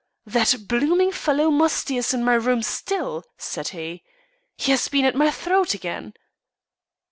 "That 0.25 0.65
blooming 0.67 1.11
fellow 1.11 1.51
Musty 1.51 1.95
is 1.95 2.11
in 2.11 2.23
my 2.23 2.33
room 2.33 2.63
still," 2.63 3.23
said 3.37 3.67
he. 3.67 4.01
"He 4.57 4.71
has 4.71 4.87
been 4.87 5.05
at 5.05 5.13
my 5.13 5.29
throat 5.29 5.75
again." 5.75 6.15